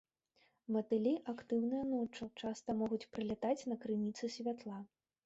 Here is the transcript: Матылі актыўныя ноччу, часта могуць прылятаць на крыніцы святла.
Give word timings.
Матылі 0.77 1.11
актыўныя 1.33 1.81
ноччу, 1.89 2.29
часта 2.45 2.69
могуць 2.79 3.07
прылятаць 3.13 3.59
на 3.73 3.79
крыніцы 3.85 4.31
святла. 4.39 4.79